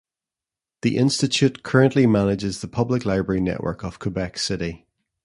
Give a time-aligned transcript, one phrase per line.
[0.81, 4.87] The institute currently manages the public library network of Quebec City.